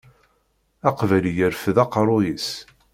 Aqbayli 0.89 1.31
irfed 1.45 1.77
aqerru-s. 1.83 2.47